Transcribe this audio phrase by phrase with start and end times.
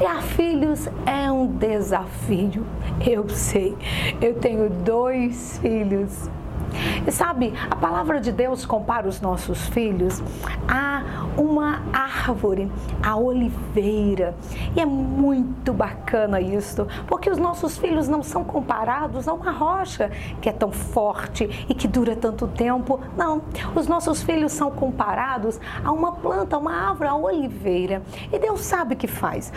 [0.00, 2.64] Criar filhos é um desafio.
[3.06, 3.76] Eu sei.
[4.18, 6.26] Eu tenho dois filhos
[7.06, 10.22] e sabe, a palavra de Deus compara os nossos filhos
[10.68, 11.02] a
[11.36, 12.70] uma árvore,
[13.02, 14.34] a oliveira.
[14.76, 20.10] E é muito bacana isso, porque os nossos filhos não são comparados a uma rocha
[20.40, 23.00] que é tão forte e que dura tanto tempo.
[23.16, 23.42] Não,
[23.74, 28.02] os nossos filhos são comparados a uma planta, a uma árvore, a oliveira.
[28.32, 29.52] E Deus sabe o que faz.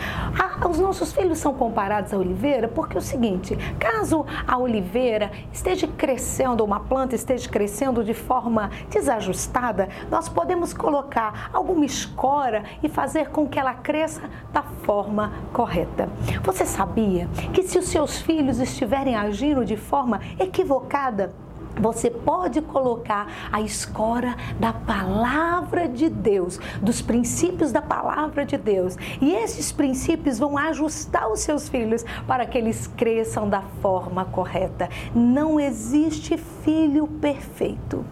[0.68, 5.86] os nossos filhos são comparados à oliveira porque é o seguinte: caso a oliveira esteja
[5.86, 7.16] crescendo, uma planta planta
[7.48, 14.22] crescendo de forma desajustada, nós podemos colocar alguma escora e fazer com que ela cresça
[14.52, 16.08] da forma correta.
[16.42, 21.32] Você sabia que se os seus filhos estiverem agindo de forma equivocada,
[21.80, 28.96] você pode colocar a escora da palavra de Deus, dos princípios da palavra de Deus.
[29.20, 34.88] E esses princípios vão ajustar os seus filhos para que eles cresçam da forma correta.
[35.14, 38.04] Não existe filho perfeito.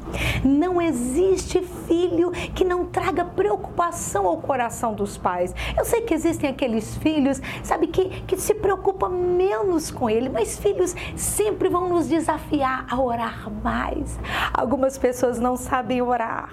[0.44, 5.54] Não existe filho que não traga preocupação ao coração dos pais.
[5.76, 10.58] Eu sei que existem aqueles filhos, sabe, que, que se preocupam menos com ele, mas
[10.58, 13.31] filhos sempre vão nos desafiar a orar
[13.62, 14.18] mais.
[14.52, 16.50] Algumas pessoas não sabem orar.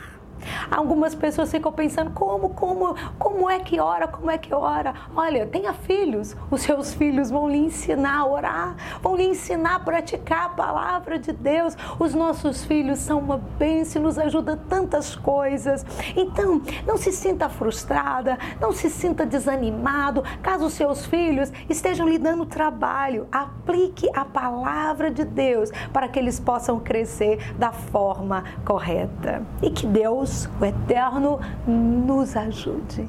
[0.71, 4.93] Algumas pessoas ficam pensando como, como, como é que ora, como é que ora.
[5.15, 9.79] Olha, tenha filhos, os seus filhos vão lhe ensinar a orar, vão lhe ensinar a
[9.79, 11.75] praticar a palavra de Deus.
[11.97, 15.85] Os nossos filhos são uma bênção, nos ajuda tantas coisas.
[16.15, 20.23] Então, não se sinta frustrada, não se sinta desanimado.
[20.41, 26.19] Caso os seus filhos estejam lhe dando trabalho, aplique a palavra de Deus para que
[26.19, 29.41] eles possam crescer da forma correta.
[29.61, 33.07] E que Deus o Eterno, nos ajude.